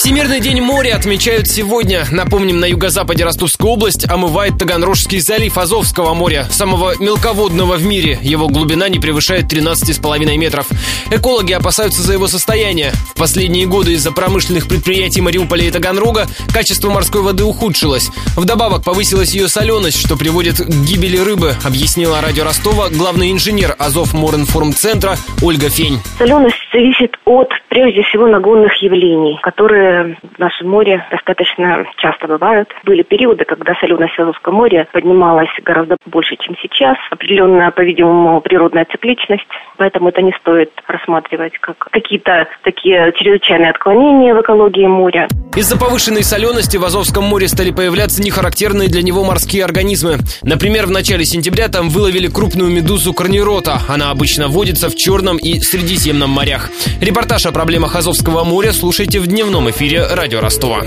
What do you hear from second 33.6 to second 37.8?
соленость в море поднималась гораздо больше, чем сейчас. Определенная,